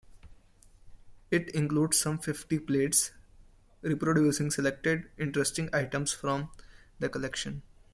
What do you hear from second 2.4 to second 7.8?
plates, reproducing selected interesting items from the collection.